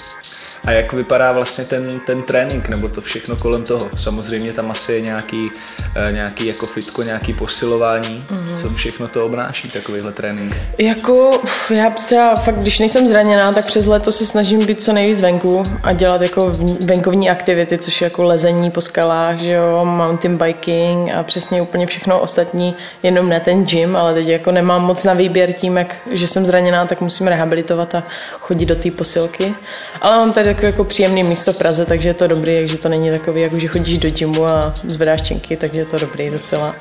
A 0.66 0.72
jak 0.72 0.94
vypadá 0.94 1.32
vlastně 1.32 1.66
ten, 1.66 2.00
ten 2.00 2.24
trénink 2.24 2.70
nebo 2.70 2.90
to 2.90 3.02
všechno 3.02 3.36
kolem 3.36 3.64
toho? 3.64 3.90
Samozřejmě 3.96 4.54
tam 4.54 4.72
asi 4.72 4.94
je 4.94 5.02
nějaký, 5.02 5.52
eh, 5.96 6.12
nějaký 6.12 6.46
jako 6.48 6.66
fitko, 6.66 7.04
nějaký 7.04 7.34
posilování. 7.34 8.26
Mm-hmm. 8.30 8.62
Co 8.62 8.70
všechno 8.70 9.08
to 9.08 9.26
obnáší, 9.26 9.70
takovýhle 9.70 10.12
trénink? 10.12 10.56
Jako 10.78 11.32
já 11.70 11.90
třeba 11.90 12.36
fakt, 12.36 12.56
když 12.56 12.80
nejsem 12.80 13.08
zraněná, 13.08 13.54
tak 13.54 13.66
přes 13.66 13.86
léto 13.86 14.12
se 14.12 14.26
snažím 14.26 14.66
být 14.66 14.84
co 14.84 14.94
nejvíc 14.94 15.22
venku 15.22 15.64
a 15.84 15.94
dělat 15.94 16.22
jako 16.22 16.52
venkovní 16.86 17.30
aktivity, 17.30 17.78
což 17.78 18.02
je 18.02 18.06
jako 18.06 18.24
lezení 18.24 18.72
po 18.72 18.82
skalách, 18.82 19.38
že 19.38 19.52
jo, 19.52 19.86
mountain 19.86 20.38
biking 20.38 21.10
a 21.16 21.24
přesně 21.24 21.62
úplně 21.62 21.88
všechno 21.88 22.20
ostatní, 22.20 22.76
jenom 23.04 23.30
ne 23.30 23.40
ten 23.40 23.66
gym, 23.66 23.96
ale 23.96 24.14
teď 24.14 24.28
jako 24.28 24.52
nemám 24.52 24.82
moc 24.82 25.04
na 25.04 25.14
výběr 25.14 25.54
tím, 25.54 25.78
jak, 25.78 25.96
že 26.12 26.28
jsem 26.28 26.46
zraněná, 26.46 26.86
tak 26.86 27.02
musím 27.02 27.28
rehabilitovat 27.28 27.96
a 27.96 28.04
chodit 28.40 28.66
do 28.66 28.76
té 28.76 28.92
posilky. 28.92 29.54
Ale 30.02 30.18
mám 30.18 30.34
tady 30.34 30.55
takové 30.56 30.68
jako 30.68 30.84
příjemné 30.84 31.24
místo 31.24 31.54
v 31.54 31.58
Praze, 31.58 31.86
takže 31.86 32.10
je 32.10 32.14
to 32.14 32.28
dobrý, 32.28 32.56
takže 32.60 32.78
to 32.78 32.90
není 32.90 33.10
takový, 33.10 33.42
jako 33.42 33.60
že 33.60 33.68
chodíš 33.68 33.98
do 33.98 34.10
gymu 34.10 34.46
a 34.46 34.74
zvedáš 34.84 35.22
činky, 35.22 35.58
takže 35.58 35.80
je 35.80 35.86
to 35.86 35.98
dobrý 35.98 36.30
docela. 36.30 36.76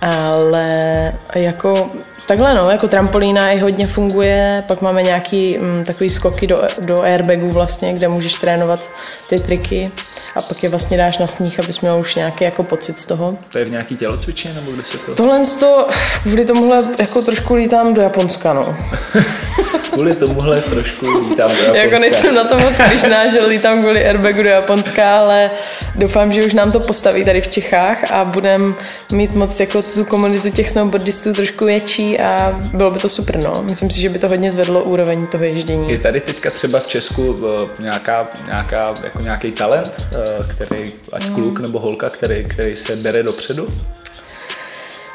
Ale 0.00 1.12
jako 1.34 1.90
Takhle 2.26 2.54
no, 2.54 2.70
jako 2.70 2.88
trampolína 2.88 3.50
i 3.50 3.58
hodně 3.58 3.86
funguje, 3.86 4.64
pak 4.66 4.80
máme 4.80 5.02
nějaký 5.02 5.58
mm, 5.58 5.84
takový 5.84 6.10
skoky 6.10 6.46
do, 6.46 6.62
do 6.80 7.02
airbagu 7.02 7.50
vlastně, 7.50 7.92
kde 7.92 8.08
můžeš 8.08 8.34
trénovat 8.34 8.90
ty 9.28 9.40
triky 9.40 9.90
a 10.34 10.42
pak 10.42 10.62
je 10.62 10.68
vlastně 10.68 10.96
dáš 10.96 11.18
na 11.18 11.26
sníh, 11.26 11.60
abys 11.60 11.80
měl 11.80 11.98
už 11.98 12.14
nějaký 12.14 12.44
jako 12.44 12.62
pocit 12.62 12.98
z 12.98 13.06
toho. 13.06 13.38
To 13.52 13.58
je 13.58 13.64
v 13.64 13.70
nějaký 13.70 13.96
tělocvičně 13.96 14.54
nebo 14.54 14.72
kde 14.72 14.82
se 14.84 14.98
to? 14.98 15.14
Tohle 15.14 15.42
to, 15.60 15.88
kvůli 16.22 16.44
tomuhle 16.44 16.84
jako 16.98 17.22
trošku 17.22 17.54
lítám 17.54 17.94
do 17.94 18.02
Japonska, 18.02 18.52
no. 18.52 18.76
kvůli 19.92 20.14
tomuhle 20.14 20.60
trošku 20.60 21.06
lítám 21.06 21.48
do 21.48 21.54
Japonska. 21.54 21.76
jako 21.76 21.96
nejsem 22.00 22.34
na 22.34 22.44
to 22.44 22.58
moc 22.58 22.80
pišná, 22.90 23.28
že 23.28 23.46
lítám 23.46 23.80
kvůli 23.80 24.06
airbagu 24.06 24.42
do 24.42 24.48
Japonska, 24.48 25.18
ale 25.18 25.50
doufám, 25.94 26.32
že 26.32 26.44
už 26.44 26.54
nám 26.54 26.72
to 26.72 26.80
postaví 26.80 27.24
tady 27.24 27.40
v 27.40 27.48
Čechách 27.48 28.12
a 28.12 28.24
budem 28.24 28.74
mít 29.12 29.34
moc 29.34 29.60
jako 29.60 29.82
tu 29.82 30.04
komunitu 30.04 30.50
těch 30.50 30.68
snowboardistů 30.68 31.32
trošku 31.32 31.64
větší 31.64 32.18
a 32.18 32.60
bylo 32.72 32.90
by 32.90 32.98
to 32.98 33.08
super, 33.08 33.36
no. 33.36 33.62
Myslím 33.62 33.90
si, 33.90 34.00
že 34.00 34.08
by 34.08 34.18
to 34.18 34.28
hodně 34.28 34.52
zvedlo 34.52 34.82
úroveň 34.82 35.26
toho 35.26 35.44
ježdění. 35.44 35.90
Je 35.90 35.98
tady 35.98 36.20
teďka 36.20 36.50
třeba 36.50 36.80
v 36.80 36.86
Česku 36.86 37.36
eh, 37.46 37.82
nějaká, 37.82 38.28
nějaká, 38.46 38.94
jako 39.02 39.20
nějaký 39.22 39.52
talent, 39.52 40.02
eh, 40.12 40.54
který, 40.54 40.92
ať 41.12 41.28
mm. 41.28 41.34
kluk 41.34 41.60
nebo 41.60 41.78
holka, 41.80 42.10
který, 42.10 42.44
který 42.44 42.76
se 42.76 42.96
bere 42.96 43.22
dopředu? 43.22 43.68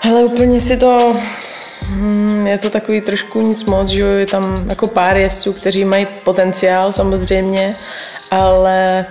Hele, 0.01 0.23
úplně 0.23 0.61
si 0.61 0.77
to 0.77 1.15
Hmm, 1.15 1.58
je 2.45 2.57
to 2.57 2.69
takový 2.69 3.01
trošku 3.01 3.41
nic 3.41 3.63
moc, 3.63 3.87
že 3.87 4.03
je 4.03 4.25
tam 4.25 4.65
jako 4.69 4.87
pár 4.87 5.17
jezdců, 5.17 5.53
kteří 5.53 5.85
mají 5.85 6.07
potenciál 6.23 6.91
samozřejmě, 6.93 7.75
ale 8.31 9.05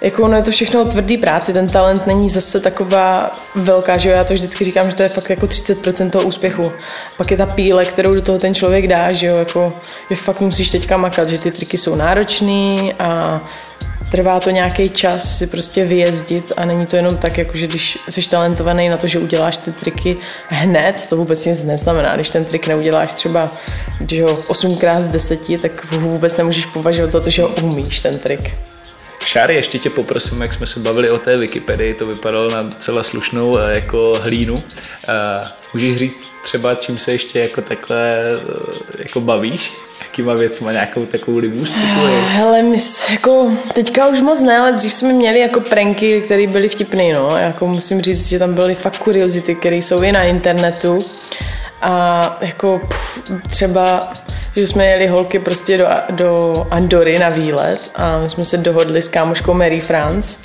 jako 0.00 0.22
ono 0.22 0.36
je 0.36 0.42
to 0.42 0.50
všechno 0.50 0.82
o 0.82 0.84
tvrdý 0.84 1.16
práci, 1.16 1.52
ten 1.52 1.68
talent 1.68 2.06
není 2.06 2.30
zase 2.30 2.60
taková 2.60 3.38
velká, 3.54 3.98
že 3.98 4.08
jo, 4.08 4.16
já 4.16 4.24
to 4.24 4.34
vždycky 4.34 4.64
říkám, 4.64 4.90
že 4.90 4.96
to 4.96 5.02
je 5.02 5.08
fakt 5.08 5.30
jako 5.30 5.46
30% 5.46 6.10
toho 6.10 6.24
úspěchu. 6.24 6.72
Pak 7.16 7.30
je 7.30 7.36
ta 7.36 7.46
píle, 7.46 7.84
kterou 7.84 8.14
do 8.14 8.22
toho 8.22 8.38
ten 8.38 8.54
člověk 8.54 8.86
dá, 8.86 9.12
že 9.12 9.26
jo, 9.26 9.36
jako, 9.36 9.72
že 10.10 10.16
fakt 10.16 10.40
musíš 10.40 10.70
teďka 10.70 10.96
makat, 10.96 11.28
že 11.28 11.38
ty 11.38 11.50
triky 11.50 11.78
jsou 11.78 11.94
náročný 11.94 12.94
a 12.98 13.40
trvá 14.10 14.40
to 14.40 14.50
nějaký 14.50 14.90
čas 14.90 15.38
si 15.38 15.46
prostě 15.46 15.84
vyjezdit 15.84 16.52
a 16.56 16.64
není 16.64 16.86
to 16.86 16.96
jenom 16.96 17.16
tak, 17.16 17.38
jako 17.38 17.56
že 17.56 17.66
když 17.66 17.98
jsi 18.08 18.28
talentovaný 18.28 18.88
na 18.88 18.96
to, 18.96 19.06
že 19.06 19.18
uděláš 19.18 19.56
ty 19.56 19.72
triky 19.72 20.16
hned, 20.48 21.06
to 21.08 21.16
vůbec 21.16 21.44
nic 21.44 21.64
neznamená. 21.64 22.14
Když 22.14 22.30
ten 22.30 22.44
trik 22.44 22.66
neuděláš 22.66 23.12
třeba 23.12 23.52
když 24.00 24.20
ho 24.20 24.28
8x 24.28 25.02
z 25.02 25.08
10, 25.08 25.40
tak 25.62 25.92
vůbec 25.92 26.36
nemůžeš 26.36 26.66
považovat 26.66 27.12
za 27.12 27.20
to, 27.20 27.30
že 27.30 27.42
ho 27.42 27.48
umíš, 27.48 28.00
ten 28.00 28.18
trik. 28.18 28.50
Šáry, 29.24 29.54
ještě 29.54 29.78
tě 29.78 29.90
poprosím, 29.90 30.42
jak 30.42 30.52
jsme 30.52 30.66
se 30.66 30.80
bavili 30.80 31.10
o 31.10 31.18
té 31.18 31.36
Wikipedii, 31.36 31.94
to 31.94 32.06
vypadalo 32.06 32.50
na 32.50 32.62
docela 32.62 33.02
slušnou 33.02 33.58
eh, 33.58 33.74
jako 33.74 34.18
hlínu. 34.22 34.62
Eh, 35.08 35.46
můžeš 35.74 35.96
říct 35.96 36.32
třeba, 36.44 36.74
čím 36.74 36.98
se 36.98 37.12
ještě 37.12 37.38
jako 37.40 37.60
takhle 37.60 38.22
eh, 38.24 38.96
jako 38.98 39.20
bavíš? 39.20 39.72
Jakýma 40.02 40.34
věcma 40.34 40.72
nějakou 40.72 41.06
takovou 41.06 41.38
libu 41.38 41.64
Hele, 42.26 42.62
my 42.62 42.76
jako, 43.10 43.52
teďka 43.74 44.06
už 44.06 44.20
moc 44.20 44.40
ne, 44.40 44.58
ale 44.58 44.72
dřív 44.72 44.92
jsme 44.92 45.12
měli 45.12 45.40
jako 45.40 45.60
pranky, 45.60 46.20
které 46.20 46.46
byly 46.46 46.68
vtipné, 46.68 47.12
no. 47.12 47.36
Jako 47.36 47.66
musím 47.66 48.02
říct, 48.02 48.28
že 48.28 48.38
tam 48.38 48.54
byly 48.54 48.74
fakt 48.74 48.98
kuriozity, 48.98 49.54
které 49.54 49.76
jsou 49.76 50.02
i 50.02 50.12
na 50.12 50.22
internetu. 50.22 50.98
A 51.82 52.38
jako 52.40 52.80
pff, 52.88 53.32
třeba 53.50 54.12
že 54.56 54.66
jsme 54.66 54.86
jeli 54.86 55.06
holky 55.06 55.38
prostě 55.38 55.78
do, 55.78 55.86
do 56.10 56.54
Andory 56.70 57.18
na 57.18 57.28
výlet 57.28 57.90
a 57.94 58.18
my 58.18 58.30
jsme 58.30 58.44
se 58.44 58.56
dohodli 58.56 59.02
s 59.02 59.08
kámoškou 59.08 59.54
Mary 59.54 59.80
France, 59.80 60.38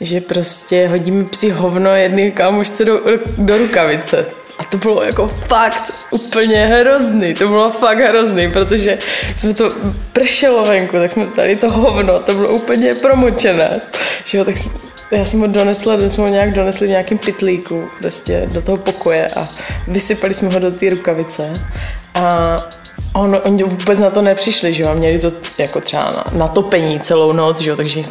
že 0.00 0.20
prostě 0.20 0.88
hodíme 0.88 1.24
psi 1.24 1.50
hovno 1.50 1.90
jedné 1.90 2.30
kámošce 2.30 2.84
do, 2.84 3.00
do 3.38 3.58
rukavice. 3.58 4.26
A 4.58 4.64
to 4.64 4.76
bylo 4.76 5.02
jako 5.02 5.28
fakt 5.28 5.92
úplně 6.10 6.66
hrozný, 6.66 7.34
to 7.34 7.48
bylo 7.48 7.70
fakt 7.70 7.98
hrozný, 7.98 8.52
protože 8.52 8.98
jsme 9.36 9.54
to 9.54 9.70
pršelo 10.12 10.64
venku, 10.64 10.96
tak 10.96 11.12
jsme 11.12 11.26
vzali 11.26 11.56
to 11.56 11.70
hovno, 11.70 12.20
to 12.20 12.34
bylo 12.34 12.48
úplně 12.48 12.94
promočené. 12.94 13.80
Že 14.24 14.38
jo, 14.38 14.44
tak 14.44 14.54
já 15.10 15.24
jsem 15.24 15.40
ho 15.40 15.46
donesla, 15.46 15.96
my 15.96 16.10
jsme 16.10 16.24
ho 16.24 16.28
nějak 16.28 16.52
donesli 16.52 16.86
v 16.86 16.90
nějakém 16.90 17.18
pitlíku 17.18 17.88
prostě 17.98 18.48
do 18.52 18.62
toho 18.62 18.76
pokoje 18.76 19.28
a 19.36 19.48
vysypali 19.88 20.34
jsme 20.34 20.48
ho 20.48 20.58
do 20.58 20.70
té 20.70 20.90
rukavice. 20.90 21.52
A 22.14 22.56
On, 23.12 23.40
oni 23.44 23.62
vůbec 23.62 23.98
na 23.98 24.10
to 24.10 24.22
nepřišli, 24.22 24.74
že 24.74 24.82
jo, 24.82 24.88
a 24.88 24.94
měli 24.94 25.18
to 25.18 25.32
jako 25.58 25.80
třeba 25.80 26.02
na, 26.02 26.24
na 26.32 26.48
topení 26.48 27.00
celou 27.00 27.32
noc, 27.32 27.60
že 27.60 27.70
jo, 27.70 27.76
takže 27.76 28.02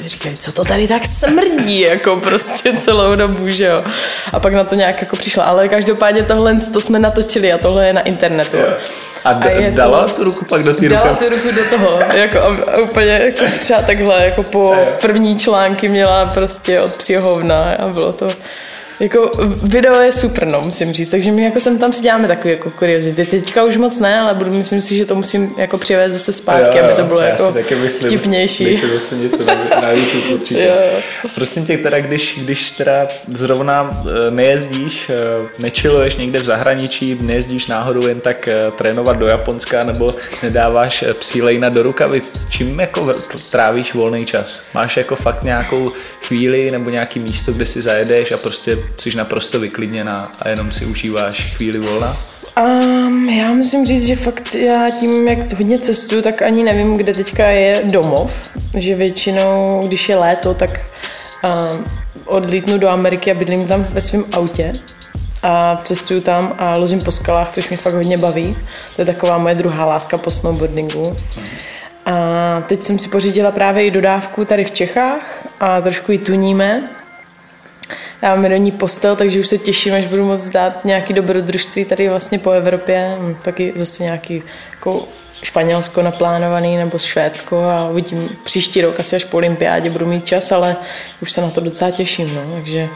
říkali, 0.00 0.36
co 0.36 0.52
to 0.52 0.64
tady 0.64 0.88
tak 0.88 1.06
smrdí, 1.06 1.80
jako 1.80 2.16
prostě 2.16 2.72
celou 2.72 3.14
dobu, 3.14 3.48
že 3.48 3.64
jo. 3.64 3.84
A 4.32 4.40
pak 4.40 4.52
na 4.52 4.64
to 4.64 4.74
nějak 4.74 5.00
jako 5.00 5.16
přišla, 5.16 5.44
ale 5.44 5.68
každopádně 5.68 6.22
tohle 6.22 6.56
to 6.72 6.80
jsme 6.80 6.98
natočili 6.98 7.52
a 7.52 7.58
tohle 7.58 7.86
je 7.86 7.92
na 7.92 8.00
internetu. 8.00 8.56
Jo. 8.56 8.66
A, 9.24 9.32
d- 9.32 9.68
a 9.68 9.70
dala 9.70 10.04
to, 10.04 10.12
tu 10.12 10.24
ruku 10.24 10.44
pak 10.44 10.62
do 10.62 10.74
té 10.74 10.88
Dala 10.88 11.14
tu 11.16 11.28
ruku 11.28 11.48
do 11.56 11.64
toho, 11.76 12.00
jako 12.14 12.38
a, 12.38 12.72
a 12.74 12.78
úplně 12.78 13.12
jako 13.12 13.44
třeba 13.58 13.82
takhle, 13.82 14.24
jako 14.24 14.42
po 14.42 14.76
první 15.00 15.38
články 15.38 15.88
měla 15.88 16.26
prostě 16.26 16.80
od 16.80 16.96
psího 16.96 17.40
a 17.78 17.88
bylo 17.88 18.12
to 18.12 18.28
jako 19.00 19.30
video 19.62 20.00
je 20.00 20.12
super, 20.12 20.46
no, 20.46 20.60
musím 20.64 20.92
říct, 20.92 21.08
takže 21.08 21.30
my 21.30 21.42
jako 21.42 21.60
sem 21.60 21.78
tam 21.78 21.92
si 21.92 22.02
děláme 22.02 22.28
takové 22.28 22.50
jako 22.50 22.70
kuriozity. 22.70 23.24
Teďka 23.24 23.64
už 23.64 23.76
moc 23.76 24.00
ne, 24.00 24.20
ale 24.20 24.34
budu, 24.34 24.52
myslím 24.52 24.80
si, 24.80 24.96
že 24.96 25.04
to 25.06 25.14
musím 25.14 25.54
jako 25.56 25.78
přivést 25.78 26.12
zase 26.12 26.32
zpátky, 26.32 26.78
jo, 26.78 26.82
jo, 26.82 26.84
aby 26.84 26.94
to 26.94 27.04
bylo 27.04 27.20
já 27.20 27.28
jako 27.28 27.52
taky 27.52 27.74
myslím, 27.74 28.10
vtipnější. 28.10 28.82
zase 28.92 29.16
něco 29.16 29.44
na, 29.44 29.54
na 29.82 29.90
YouTube 29.90 30.34
určitě. 30.34 30.62
Jo. 30.62 30.74
Prosím 31.34 31.66
tě, 31.66 31.78
teda, 31.78 32.00
když, 32.00 32.38
když 32.42 32.70
teda 32.70 33.08
zrovna 33.28 34.02
eh, 34.02 34.30
nejezdíš, 34.30 35.10
eh, 35.10 35.48
nečiluješ 35.58 36.16
někde 36.16 36.38
v 36.38 36.44
zahraničí, 36.44 37.18
nejezdíš 37.20 37.66
náhodou 37.66 38.06
jen 38.06 38.20
tak 38.20 38.48
eh, 38.48 38.54
trénovat 38.78 39.18
do 39.18 39.26
Japonska 39.26 39.84
nebo 39.84 40.14
nedáváš 40.42 41.04
psí 41.18 41.42
lejna 41.42 41.68
do 41.68 41.82
rukavic, 41.82 42.40
s 42.40 42.50
čím 42.50 42.80
jako 42.80 43.14
trávíš 43.50 43.94
volný 43.94 44.26
čas? 44.26 44.62
Máš 44.74 44.96
jako 44.96 45.16
fakt 45.16 45.42
nějakou 45.42 45.92
chvíli 46.22 46.70
nebo 46.70 46.90
nějaký 46.90 47.20
místo, 47.20 47.52
kde 47.52 47.66
si 47.66 47.82
zajedeš 47.82 48.32
a 48.32 48.36
prostě 48.36 48.78
jsi 48.96 49.16
naprosto 49.16 49.60
vyklidněná 49.60 50.32
a 50.38 50.48
jenom 50.48 50.72
si 50.72 50.86
užíváš 50.86 51.54
chvíli 51.56 51.78
volna? 51.78 52.16
Um, 52.60 53.28
já 53.28 53.52
musím 53.52 53.86
říct, 53.86 54.06
že 54.06 54.16
fakt 54.16 54.54
já 54.54 54.90
tím, 54.90 55.28
jak 55.28 55.52
hodně 55.52 55.78
cestuju, 55.78 56.22
tak 56.22 56.42
ani 56.42 56.62
nevím, 56.62 56.96
kde 56.96 57.14
teďka 57.14 57.46
je 57.46 57.82
domov. 57.84 58.50
Že 58.76 58.94
většinou, 58.94 59.82
když 59.86 60.08
je 60.08 60.16
léto, 60.16 60.54
tak 60.54 60.80
um, 61.44 61.84
odlítnu 62.24 62.78
do 62.78 62.88
Ameriky 62.88 63.30
a 63.30 63.34
bydlím 63.34 63.68
tam 63.68 63.84
ve 63.84 64.00
svém 64.00 64.24
autě 64.32 64.72
a 65.42 65.80
cestuju 65.82 66.20
tam 66.20 66.54
a 66.58 66.76
lozím 66.76 67.00
po 67.00 67.10
skalách, 67.10 67.52
což 67.52 67.68
mě 67.68 67.76
fakt 67.76 67.94
hodně 67.94 68.18
baví. 68.18 68.56
To 68.96 69.02
je 69.02 69.06
taková 69.06 69.38
moje 69.38 69.54
druhá 69.54 69.84
láska 69.84 70.18
po 70.18 70.30
snowboardingu. 70.30 71.16
A 72.06 72.60
teď 72.68 72.82
jsem 72.82 72.98
si 72.98 73.08
pořídila 73.08 73.50
právě 73.50 73.86
i 73.86 73.90
dodávku 73.90 74.44
tady 74.44 74.64
v 74.64 74.70
Čechách 74.70 75.46
a 75.60 75.80
trošku 75.80 76.12
ji 76.12 76.18
tuníme 76.18 76.90
dáváme 78.22 78.48
do 78.48 78.56
ní 78.56 78.72
postel, 78.72 79.16
takže 79.16 79.40
už 79.40 79.46
se 79.46 79.58
těším, 79.58 79.94
až 79.94 80.06
budu 80.06 80.24
moct 80.24 80.48
dát 80.48 80.84
nějaký 80.84 81.14
dobrodružství 81.14 81.84
tady 81.84 82.08
vlastně 82.08 82.38
po 82.38 82.50
Evropě. 82.50 83.18
Taky 83.42 83.72
zase 83.76 84.02
nějaký 84.02 84.42
jako 84.70 85.08
Španělsko 85.42 86.02
naplánovaný 86.02 86.76
nebo 86.76 86.98
Švédsko 86.98 87.64
a 87.64 87.88
uvidím 87.90 88.28
příští 88.44 88.80
rok 88.80 89.00
asi 89.00 89.16
až 89.16 89.24
po 89.24 89.36
olympiádě 89.36 89.90
budu 89.90 90.06
mít 90.06 90.26
čas, 90.26 90.52
ale 90.52 90.76
už 91.22 91.32
se 91.32 91.40
na 91.40 91.50
to 91.50 91.60
docela 91.60 91.90
těším, 91.90 92.34
no, 92.34 92.42
takže 92.54 92.88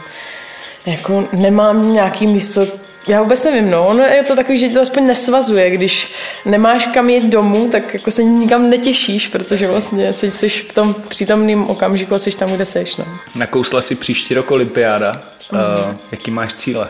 jako 0.85 1.27
nemám 1.33 1.93
nějaký 1.93 2.27
místo, 2.27 2.67
já 3.07 3.21
vůbec 3.21 3.43
nevím, 3.43 3.71
no. 3.71 3.87
Ono 3.87 4.03
je 4.03 4.23
to 4.23 4.35
takový, 4.35 4.57
že 4.57 4.67
tě 4.67 4.73
to 4.73 4.81
aspoň 4.81 5.07
nesvazuje. 5.07 5.69
Když 5.69 6.13
nemáš 6.45 6.85
kam 6.85 7.09
jít 7.09 7.29
domů, 7.29 7.69
tak 7.69 7.93
jako 7.93 8.11
se 8.11 8.23
nikam 8.23 8.69
netěšíš, 8.69 9.27
protože 9.27 9.67
vlastně 9.67 10.13
jsi, 10.13 10.31
jsi 10.31 10.49
v 10.49 10.73
tom 10.73 10.95
přítomném 11.07 11.69
okamžiku 11.69 12.15
a 12.15 12.19
jsi 12.19 12.31
tam, 12.31 12.49
kde 12.49 12.65
seš, 12.65 12.95
no. 12.95 13.05
Nakousla 13.35 13.81
si 13.81 13.95
příští 13.95 14.33
rok 14.33 14.51
olympiáda. 14.51 15.21
Mm. 15.51 15.59
Uh, 15.59 15.95
jaký 16.11 16.31
máš 16.31 16.53
cíle? 16.53 16.87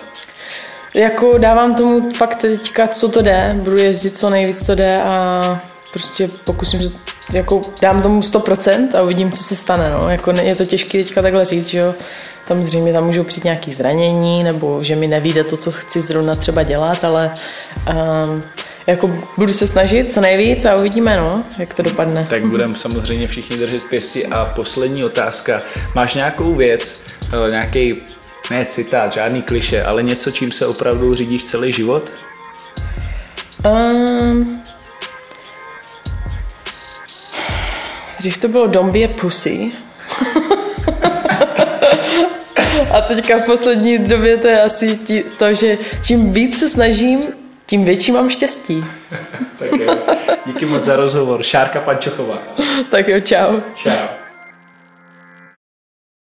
Jako 0.93 1.38
dávám 1.38 1.75
tomu 1.75 2.12
fakt 2.12 2.36
teďka, 2.36 2.88
co 2.88 3.10
to 3.10 3.22
jde. 3.22 3.55
Budu 3.58 3.77
jezdit 3.77 4.17
co 4.17 4.29
nejvíc, 4.29 4.65
co 4.65 4.75
jde 4.75 5.01
a 5.01 5.62
prostě 5.91 6.29
pokusím 6.43 6.84
se, 6.84 6.91
jako 7.32 7.62
dám 7.82 8.01
tomu 8.01 8.22
100% 8.22 8.88
a 8.98 9.01
uvidím, 9.01 9.32
co 9.32 9.44
se 9.44 9.56
stane, 9.56 9.89
no. 9.89 10.10
Jako 10.10 10.32
je 10.32 10.56
to 10.56 10.65
těžké 10.65 10.98
teďka 10.98 11.22
takhle 11.22 11.46
říct, 11.46 11.68
že 11.68 11.77
jo. 11.77 11.96
Samozřejmě 12.48 12.94
tam 12.94 13.06
můžou 13.06 13.24
přijít 13.24 13.44
nějaké 13.44 13.72
zranění, 13.72 14.44
nebo 14.44 14.84
že 14.84 14.96
mi 14.96 15.08
nevíde 15.08 15.44
to, 15.44 15.58
co 15.58 15.72
chci 15.72 16.01
zrovna 16.01 16.36
třeba 16.36 16.63
dělat, 16.63 17.03
ale 17.03 17.34
um, 17.89 18.44
jako 18.88 19.12
budu 19.38 19.53
se 19.53 19.68
snažit 19.68 20.12
co 20.12 20.22
nejvíc 20.22 20.65
a 20.65 20.75
uvidíme, 20.75 21.18
no, 21.18 21.44
jak 21.60 21.74
to 21.74 21.84
dopadne. 21.84 22.25
Tak 22.30 22.46
budeme 22.46 22.75
samozřejmě 22.75 23.27
všichni 23.27 23.58
držet 23.58 23.84
pěsti. 23.84 24.25
A 24.25 24.46
poslední 24.46 25.03
otázka. 25.03 25.62
Máš 25.96 26.15
nějakou 26.15 26.56
věc, 26.56 27.01
eh, 27.48 27.51
nějaký 27.51 27.96
ne 28.51 28.65
citát, 28.65 29.13
žádný 29.13 29.42
kliše, 29.42 29.84
ale 29.84 30.03
něco, 30.03 30.32
čím 30.32 30.51
se 30.51 30.68
opravdu 30.68 31.15
řídíš 31.15 31.44
celý 31.44 31.72
život? 31.72 32.13
Um, 33.65 34.62
dřív 38.24 38.38
to 38.38 38.48
bylo 38.48 38.68
Dombie 38.68 39.08
Pussy. 39.08 39.72
A 42.92 43.01
teďka 43.01 43.38
v 43.39 43.46
poslední 43.46 43.98
době 43.98 44.38
to 44.38 44.48
je 44.48 44.62
asi 44.62 44.98
tí, 44.98 45.24
to, 45.38 45.53
že 45.53 45.77
čím 46.03 46.34
víc 46.34 46.60
se 46.60 46.70
snažím, 46.70 47.22
tím 47.65 47.86
větší 47.86 48.12
mám 48.12 48.30
štěstí. 48.30 48.86
tak 49.60 49.72
jo. 49.72 49.96
Díky 50.46 50.65
moc 50.65 50.84
za 50.84 50.96
rozhovor. 50.96 51.44
Šárka 51.44 51.82
Pančochová. 51.82 52.44
tak 52.92 53.08
jo, 53.08 53.20
čau. 53.20 53.60
Čau. 53.75 54.23